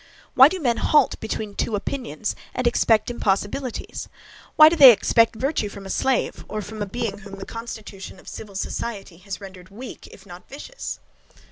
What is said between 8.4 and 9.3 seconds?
society